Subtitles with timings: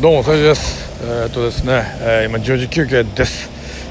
[0.00, 1.02] どうも、最初です。
[1.02, 3.48] えーっとですね、えー今10時休憩です。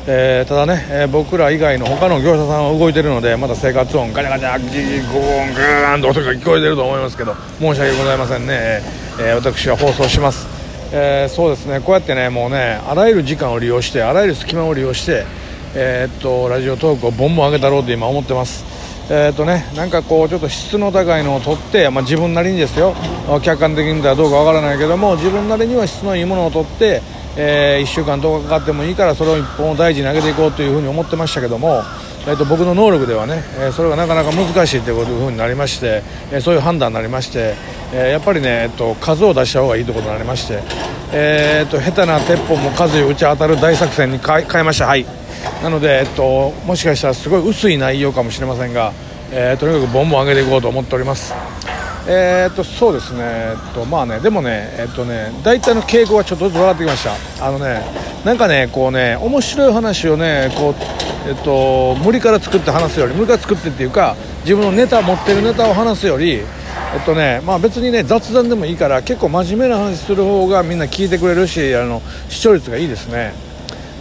[0.08, 8.82] えーただね、えー僕ら以外の他の業者さんは動いてるので、まだ生活音、ガチャガチャ、ギーゴーン、グーンと音が聞こえてると思いますけど、申し訳ございませんね。
[9.20, 10.48] えー私は放送します。
[10.92, 15.26] えーそうですね、こうやってね、もうね、あらゆる時間を利用して、あらゆる隙間を利用して、
[15.74, 18.64] えーっと、ラジオトークをボンボン上げたろうと今思ってます。
[19.08, 22.96] えーとね、なんかこうちょっと質の高いのを取って、まあ、自分なりにですよ
[23.44, 27.04] 客観的に見たらどうかわからないけども自分なりには質のいいものを取って、
[27.38, 31.84] え1週間10日かかってもいいからそれを1本を大事に上げていこうというふうに思ってましたけども、
[32.28, 36.02] えー、と僕の能力ではね、えーそれがなかなか難しいというふうになりまして、
[36.32, 37.54] えーそういう判断になりまして、
[37.94, 40.64] えやっぱりね、えー、と数を出した方がいいということになりまして、
[41.14, 44.88] えー、と下手な鉄砲も数打ち当たる大作戦に変え変えました。
[44.88, 45.25] はい
[45.64, 48.94] なので、えっと、もしかしたらすごい薄い内容かもしれませんが、
[49.32, 51.34] えーとにかくボンボン上げていこうと思っております。
[52.08, 57.48] えー、っとそうですね、えっとまあね、でもね、えっとね、大体の傾向はちょっとずつ分かってきました。
[57.48, 57.82] あのね、
[58.24, 60.76] なんかね、こうね、面白い話をね、こう、
[61.28, 66.44] えっと、無理から作って話すより、無理から作ってっていうか、自分のネタ、持ってるネタを話すより、え
[66.98, 73.34] っとね、まあ別にね、雑談でもいいから、結構真面目な話する方がみんな聞いてくれるし、あの、視聴率がいいですね。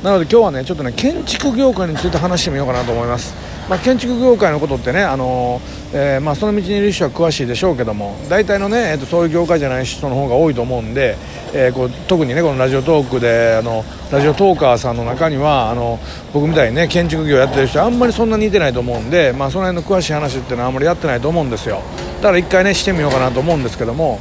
[0.04, 3.34] なので今日はねちょっとね建築業界について話してみようかなと思います、
[3.70, 5.62] まあ、建築業界のことってね、あの
[5.94, 11.16] えーまあ、その道にいる人は詳しいでしょうけども大体のね、えーとそういう業界じゃない人の方が多いと思うんで、
[11.54, 13.82] えーこう特にねこのラジオトークであの
[14.12, 15.98] ラジオトーカーさんの中にはあの
[16.34, 21.80] 僕みたいにね建築業やってる人はあんまりそんなに似てないと思うんで、まあ、その辺の詳しい話っていうのはあんまりやってないと思うんですよ。
[22.16, 24.20] だから一回ねしてみようかなと思うんですけども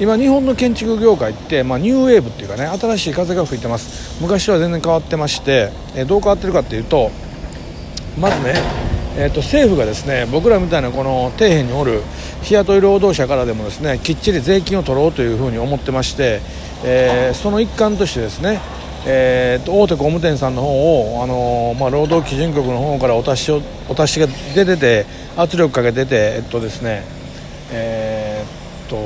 [0.00, 4.18] 今日本の建築業界って、まあ、ニューウェーブっていうかね新しい風が吹いてます。
[4.22, 7.10] 昔は全然変わってまして、えどう変わってるかっていうと
[8.18, 8.54] まずね、
[9.18, 12.00] えー、と政府がですね僕らみたいなこの底辺におる
[12.40, 16.40] 日雇い労働者からでもですねきっちり税金を取ろうというふうに思ってまして、
[16.82, 18.58] えーその一環としてですね
[19.04, 23.60] えーと大手工務店さんの方を、あのーまあ、労働基準局の方からお達しを
[23.90, 25.04] お達しが出てて
[25.36, 27.02] 圧力かけててえっとですね
[27.70, 28.96] えーっと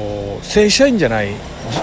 [0.49, 1.29] 正社員じゃない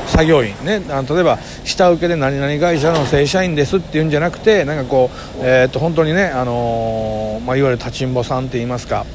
[0.08, 0.54] 作業員。
[0.64, 9.06] ねあの例えば下請けで何々会社の正社員ですっていうんじゃなくてなんかこう、えーっと本当にね、あのーまあ、いわゆる立ちんぼさんって言いますか。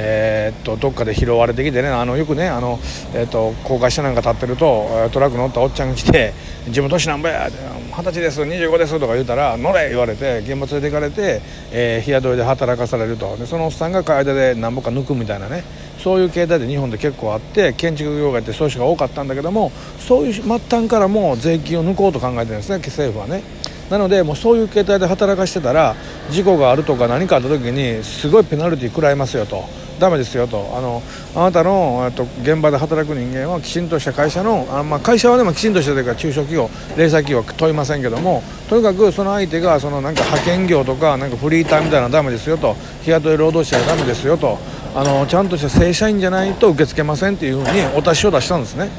[0.00, 2.78] えーっとどっかで拾われてきてねあのよくねあの、
[3.14, 6.32] えーっと高架下なんか立ってるとトラック乗ったおっちゃんが来て
[6.68, 7.50] 「自分年なんぼや
[7.96, 11.42] 二十歳です25です」とか言うたら「乗れ!」言われて現場連れて行かれて、
[11.72, 15.64] えー日雇いで働かされるとでそのおっさんが間で何ぼか抜くみたいなね
[15.98, 23.42] そういう形態で日本で結構あって建築業界ってそういう人が多かったんだけどもそういう末端からも税金を抜こうと考えてるんですね政府はね。
[23.90, 25.96] なのでもうそういう形態で働かしてたら
[26.30, 29.64] 事故があるとか何かあった時にすごいペナルティー食らいますよと
[29.98, 30.72] ダメですよと。
[30.76, 31.02] あの
[31.34, 42.74] あなたのと現場で働く人間はきちんとした会社のあ、まあ、会社はでもきちんとしたというか中小企業零細企業は問いませんけどもとにかくその相手がそのなんか派遣業とかなんかフリーターみたいなのはダメですよと。
[43.02, 44.58] 日雇い労働者はダメですよと。
[44.94, 48.90] あのちゃんとした正社員じゃないと受け付けませんっていうふうにお達しを出したんですね。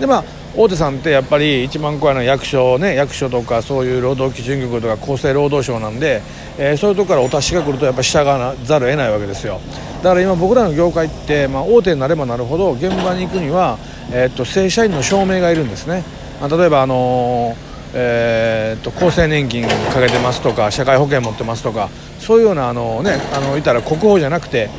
[0.00, 0.24] でまあ
[0.56, 6.22] 大手さんってやっぱり一番怖いの役所ね役所とかそういう労働基準局とか厚生労働省なんで、
[6.58, 9.60] えーそういうとこからお達しが来るとやっぱ従わざるを得ないわけですよ。
[10.02, 13.78] だから今僕らの業界って、まあ、大手になればなるほど現場に行くには、
[14.12, 16.04] えーっと正社員の証明がいるんですね。
[16.40, 17.56] あ例えばあのー
[17.94, 24.70] えーっと厚生年金かけてますとか社会保険持ってますとかそういうようなあのねあのいたら国保じゃなくて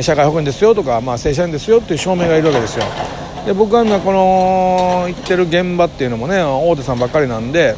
[0.00, 2.84] 社会保険ですよとか、まあ、正社員ですよっていう証明がいるわけですよ。
[3.46, 7.76] で僕が今この行ってる現場っていうのもね大手さんばっかりなんで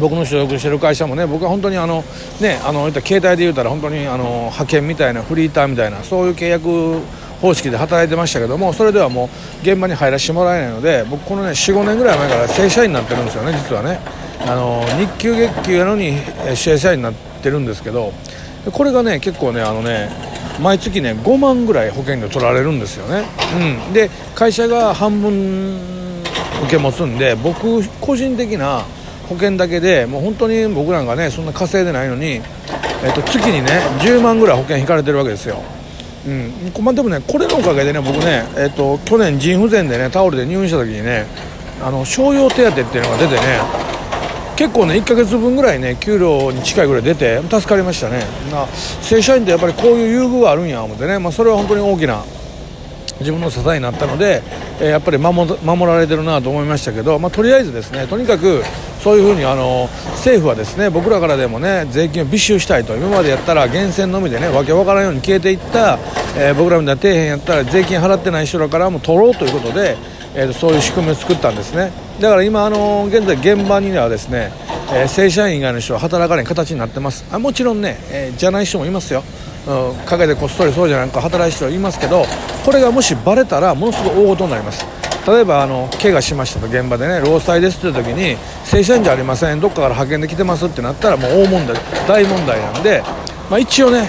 [0.00, 2.02] 僕の所属してる会社もね僕は本当にあの
[2.40, 7.00] ねあの携帯で言うたら本当にあの派遣みたいなフリーターみたいなそういう契約
[7.40, 14.00] 方式で働いてましたけどもそれではもう現場に入らせてもらえないので僕このね45年ぐらい前から正社員になってるんですよね実はね。
[14.44, 16.14] あの日給月給やのに
[16.56, 18.12] 正社員になってるんですけど
[18.72, 20.10] これがね結構ねあのね
[20.60, 23.24] 毎月ね5万ぐらい保険料取られるんですよね、
[23.86, 26.22] うん、で会社が半分
[26.64, 28.84] 受け持つんで僕個人的な
[29.28, 32.42] 保険だけでもう本当に僕なんかねそんな稼いでないのに、えっ
[33.14, 35.62] と、月にね10万ぐらい保険引かれてるわけですよ。
[36.26, 36.84] うん。
[36.84, 41.26] まあ、でもねこれのおかげでね僕ね、えっと去年腎不全でねタオルで入院した時にね
[41.82, 43.81] あの商用手当っていうのが出てね
[44.56, 48.24] 結構ね1ヶ月分ぐらいね給料に近いぐらい出て助かりましたね。
[48.50, 48.66] な
[49.02, 52.22] 正社員ってやっぱりこういう優遇があるんや思ってね、まあ、それは本当に大きな
[53.20, 54.42] 自分の支えになったので、
[54.80, 58.62] えーやっぱり守守られてるなと思いましたけど、まあ、とりあえずですねとにかく
[59.00, 65.98] そういうふうにあの政府はですね僕らからでもね税金を微収したいと今までやったら源泉のみでねわけわからんように消えていった、
[66.36, 69.96] えー僕らみたいな底辺やったら税金払ってない人らからも取ろうということで、
[70.34, 71.92] えーそういう仕組みを作ったんですね。
[72.22, 74.52] だから今あの現在現場にはですね、
[74.94, 77.24] えー、正社員以外の人は働かない形になってます。
[77.32, 79.24] あもちろんね、えー、じゃない人もいますよ、
[79.66, 82.24] うん、陰でこっそりそうじゃなく働いてる人いますけど
[82.64, 84.86] これがもしバレたらものすごい大事になります。
[85.26, 89.58] 例えばあの怪我しましたと現場でね労災ですという時に正社員じゃありません。
[89.60, 91.76] どっかから派遣で来てますってなったらもう大問題
[92.06, 93.02] 大問題なんで、
[93.50, 94.08] まあ、一応ね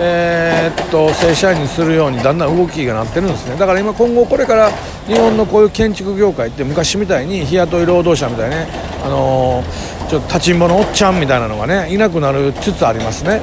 [0.00, 3.56] えー、っと正社員にするようにだんだん動きがなってるんですね。
[3.56, 4.70] だから今今後これから
[5.08, 8.68] 日本のこういう建築業界って昔みたいに日雇い労働者みたいね
[9.02, 13.40] あのー、ちょっと立ちんぼのおっちゃんみたいなのがねいなくなるつつありますね、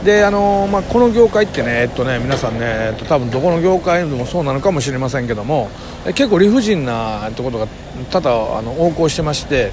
[0.00, 5.68] うん、であのー、まあ、この業界ってねえっとね皆さんね、えっと、多分どこの業界でもそうなのかもしれませんけども
[6.06, 7.66] 結構理不尽なってことが
[8.10, 9.72] 多々あの横行してまして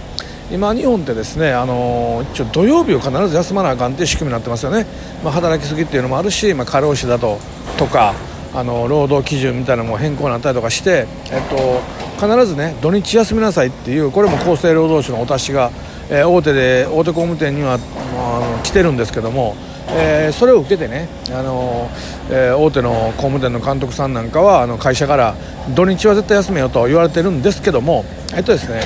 [0.52, 4.86] 今、日本ってですねあの一応土曜日を必ず休まなあかんっていう仕組みになってますよね、
[5.24, 7.40] まあ、働きすぎっていうのもあるし、まあ、過労死だと
[7.78, 8.14] とか
[8.54, 11.82] あの労働基準みたいなのも変更になったりとかして、えっと、
[12.20, 15.72] 必ずね土日休みなさいっていうこれも厚生労働省のお達しが、
[16.10, 19.56] えー、大手で大手工務店には、まあ、来てるんですけども、
[19.90, 21.90] えー、それを受けてね、あの
[22.30, 25.36] えー、大手の工務店の監督さんなんかはあの会社から
[25.74, 28.06] 土日は絶対休めよと言われてるんですけども
[28.36, 28.82] えっとですね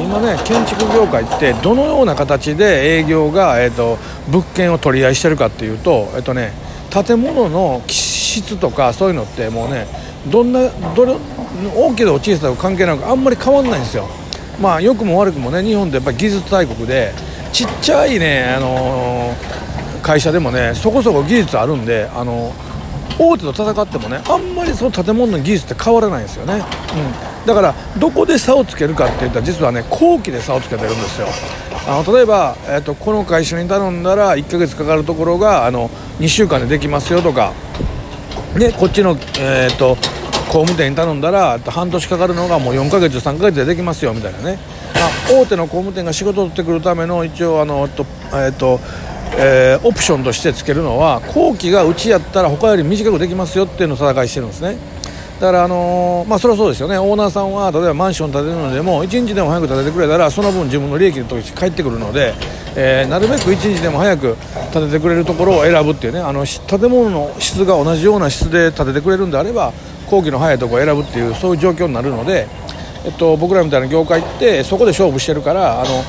[0.00, 3.98] 今ね建築業界ってどのような形で営業が、えーと、
[4.30, 6.52] 物件を取り合いしてるかっていうと、えっとね、
[6.90, 9.86] 建物の気質とかそういうのってもうね
[10.30, 11.12] どんなどれ
[11.74, 14.06] 大きいと小さいと関係なくあんまり変わんないんですよ。
[14.60, 17.12] まあ良くも悪くもね日本ってやっぱり技術大国で
[17.52, 22.66] ちっちゃいね、あのー、会社でもねそこそこ技術あるんで、あのー
[23.18, 26.62] 大手と戦ってもねあんまりその建物の技術って変わらないんですよね、うん、
[27.46, 31.28] だからどこで差をつけるかっていったら実はね後期で差をつけてるんですよ。
[31.88, 35.88] あの例えば、えーと、この会社に頼んだら1ヶ月かかるところがあの
[36.18, 37.52] 2週間でできますよとか
[38.58, 39.96] でこっちの、えーと、
[40.46, 44.58] 工務店に頼んだら半年かかるのがもう4ヶ月3ヶ月でできますよみたいなね、
[44.94, 48.80] まあ、大手の工務店が仕事を取ってくるための一応あのと、えーと
[49.38, 54.95] えー、オプションとしてつけるのは工期がうちやったら他より短くできますよっていうのを戦いしてるんですね。
[55.40, 56.96] だから、あのー、まあ、それはそうですよね。
[56.96, 62.32] オーナーさんは例えばマンション建てるのでも1日でも早く建ててくれたらその分自分の利益の時返ってくるので、
[62.74, 64.36] えー、なるべく1日でも早く
[64.72, 69.72] 建ててくれるところを選ぶっていうねあの建物の質が同じような質で建ててくれるんであれば
[70.08, 72.48] 工期の早いところを選ぶっていうそういう状況になるので、
[73.04, 76.02] えっと、僕らみたいな業界ってそこで勝負してるからあの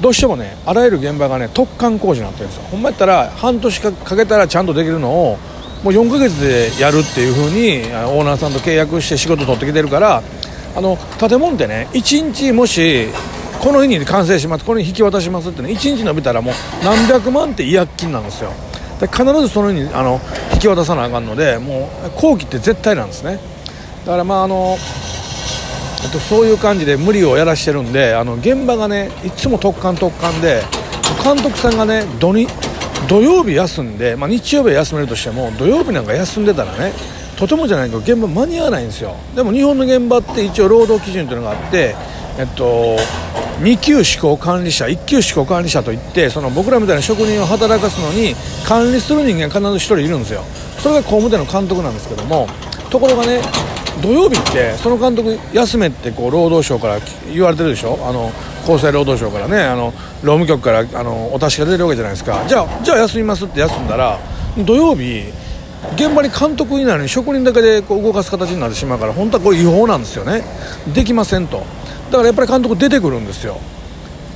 [0.00, 2.62] どうしてもねあらゆる現場がね特貫工事になってるんですよ。
[2.70, 5.38] ほんまやったら半年かけたらちゃんとできるのを
[5.82, 10.22] もう4ヶ月でやるっていう風にオーナーさんと契約して仕事取ってきてるから
[10.76, 13.08] あの建物ってね1日もし
[13.60, 18.52] この日に完成しますこの日引き渡しますってね1日伸びたらもう何百万って違約金なんですよ。
[19.00, 20.20] 必ずその日にあの
[20.54, 23.40] 引き渡さなあかんのでもう後期って絶対なんですね。
[24.04, 24.76] だからまああの
[26.04, 30.62] えっと、そういう感じで無理をやらしてるんであの現場がねいつも特貫特貫で
[31.22, 32.48] 監督さんがね土に
[33.08, 36.92] 土曜日休んで、まあ、日曜日は休めるとしても土曜日なんか休んでたらね
[37.36, 39.16] とてもじゃないけど現場間に合わないんですよ。
[39.34, 41.94] でも日本の現場って一応労働基準というのがあって
[42.38, 42.96] えっと
[43.60, 48.34] 2級施行管理者1級施行管理者といってその僕らみたいな職人を働かすのに
[48.66, 50.42] 管理する人間必ず1人いるんですよ。
[50.78, 52.46] それが工務店の監督なんですけども
[52.90, 53.40] ところがね
[54.02, 56.98] 土曜日ってその監督休めってこう労働省から
[57.32, 57.98] 言われてるでしょ？
[58.02, 58.30] あの
[58.62, 59.92] 厚生労働省からねあの
[60.22, 62.44] 労務局からあのお達しが出てるわけじゃないですか。
[62.48, 64.18] じゃあじゃあ休みますって休んだら
[64.58, 65.24] 土曜日
[65.96, 70.42] 現場に監督いないのに職人だけでこう動かす形になってしまうから本当はこれ違法なんですよね。
[70.94, 71.58] できませんと。
[72.10, 73.58] だからやっぱり監督出てくるんですよ。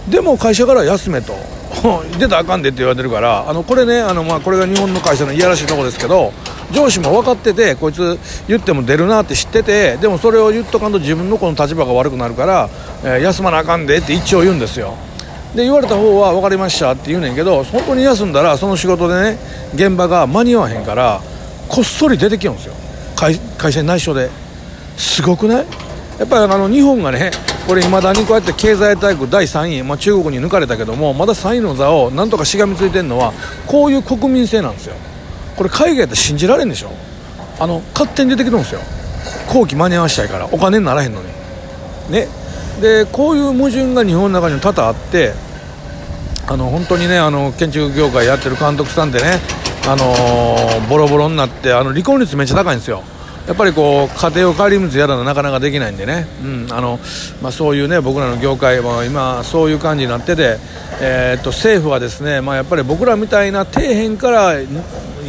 [0.08, 1.34] でも会社から休めと。
[2.18, 6.32] 出たらあかんでって言われてるからあのこれねあの、まあ、これが日本の会社のいやらしいとこですけど
[6.72, 8.18] 上司も分かっててこいつ
[8.48, 12.70] 言っても出るなって知っててでもそれを言っとかんと自分のこの立場が悪くなるから、
[13.04, 14.94] え、休まなあかんでって一応言うんですよ。
[15.54, 19.38] で言われた方は分かりましたって言うねんけど本当に休んだらその仕事でね
[19.74, 21.22] 現場が間に合わへんから
[21.66, 22.74] こっそり出てきよんですよ。
[23.16, 24.28] 会会社に内緒で。
[24.96, 25.66] すごくない
[26.18, 27.30] やっぱりあの日本がね
[27.66, 33.32] これいまだにこうやって経済大国第3位、まあ、中国に抜かれたけどもまだ3位の座をなんとかしがみついてるのは
[33.66, 34.94] こういう国民性なんですよ。
[35.56, 36.90] これ海外ったら信じられんでしょ。
[37.58, 38.80] あの勝手に出てくるんですよ。
[39.48, 41.26] 後期間に合わしたいからお金にならへんのに。
[42.10, 42.28] ね。
[42.80, 45.32] でこういう矛盾が日本の中にも多々あって
[46.48, 49.40] あの本当にねあの建築業界やってる監督さんってね
[49.88, 53.02] あのー、ボロボロになってあの離婚率めっちゃ高いんですよ。
[53.46, 56.98] やっぱりこう家庭を顧みずやらななかなかできないんでね、うんあの
[57.40, 60.58] まあ、そういうね僕らの業界は今そういう感じになってて、
[61.00, 64.54] えー、っと政府はですね、まあ、やっぱり僕らみたいな底辺から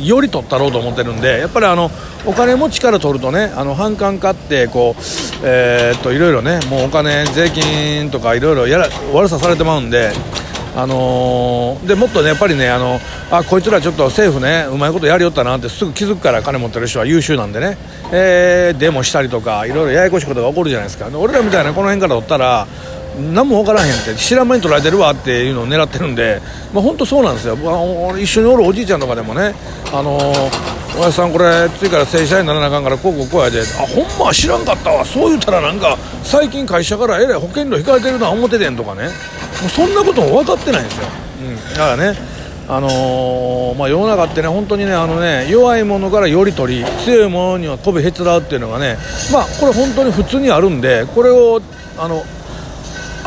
[0.06, 1.90] より取ったろうと思ってるんでやっぱりあの
[2.26, 5.02] お金持ちから取るとねあの反感買ってこう、
[5.44, 10.12] えー、っといろいろねもうお金税金とかいろいろやら悪さされてまうんで。
[10.76, 13.00] あのー、でもっとねやっぱりねあの
[13.32, 17.80] あこいつらちょっと政府ねうまいことやりよったなってすぐ気づくから金持ってる人は優秀なんでね、
[18.12, 22.68] えー、デモしたりとかいろいろややこしいことが起こるじゃないですか俺らみたいなこの辺から取ったら
[23.18, 26.42] 何も分からへんって知らん間に取られてるわっていうのを狙ってるんで、
[26.74, 29.54] まあ、本当そうなんですよ、まあ、一緒におるおじいちゃんとかでもね、
[29.94, 35.06] あのー、おやさん、これ次から正社員にならなあかんからこうこうこうやであほんま知らんかったわ。
[35.06, 39.10] そう言ったらなんか最近会社からえらい保険料引かれてるな思っててんとかね。
[39.62, 41.08] もうそんなことも分かってないんですよ、
[41.42, 42.38] うん、だからね
[42.70, 48.98] あのー、まあ、世の中ってね本当にねあのね弱いものからより取り強いものには飛びへつらうっていうのがね
[49.32, 51.62] まあこれ本当に普通にあるんでこれを
[51.98, 52.24] あの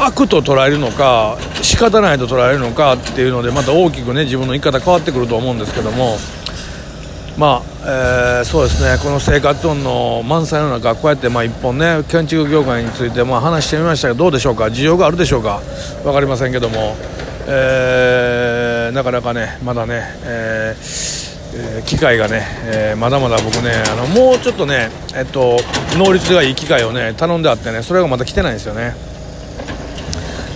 [0.04, 6.16] 悪と捉えるのか仕方ないと捉えるのかっていうのでまた大きくね自分の生き方変わってくると思うんですけども。
[7.38, 8.98] まあ、えー、そうですね。
[9.02, 14.64] この生活音の満載の中こうやってまあ一本ね建築業界についてまあ話してみましたがどうでしょうか？
[14.64, 15.62] 需要があるでしょうか？
[16.02, 16.96] 分かりませんけども、
[17.46, 25.56] えー、なかなかねまだね、えー、機械がね、えー、まだまだ僕ねあのもうちょっとね、えっと、
[25.96, 28.92] 能率がいい機械をね頼んであってねそれがまた来てないんですよね。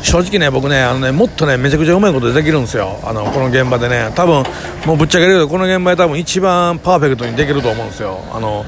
[0.05, 3.01] 正直ね僕ねあのねもっとねめちゃくちゃうまいことできるんですよ。
[3.03, 4.13] あのこの現場でね。
[4.15, 4.45] 多分
[4.87, 8.21] もうぶっちゃけるけどこの現場で多分一番パーフェクトにできると思うんですよ。
[8.31, 8.67] あの、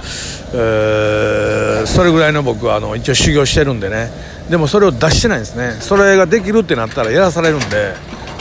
[0.55, 4.11] えー、それぐらいの僕はあの一応修行してるんでね。
[4.49, 5.76] でもそれを出してないんですね。
[5.81, 7.95] それができるってなったらやらされるんで。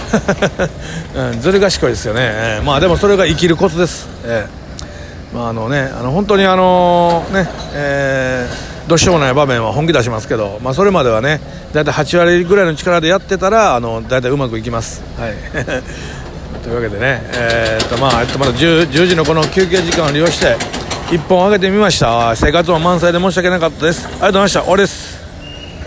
[1.15, 11.39] うん、ずる賢いですよね、えー、まあでもそれが生きるコツです、えー、まああのねあの本当にあのねえーどうしようもない場面は本気出しますけど、まあ、それまではね
[11.73, 15.01] 大体8割ぐらいの力でやってたらあの大体うまくいきます。
[15.19, 15.33] はい。
[16.63, 20.57] というわけでね、えー、っとまあ、えっと、まだ 10, 10時のこの休憩時間を利用して
[21.09, 22.35] 1本上げてみました。
[22.35, 24.05] 生活音満載で申し訳なかったです。
[24.05, 24.61] ありがとうございました。
[24.61, 25.24] 終わりです